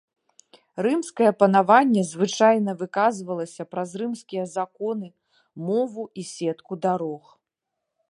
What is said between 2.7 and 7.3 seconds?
выказвалася праз рымскія законы, мову і сетку дарог.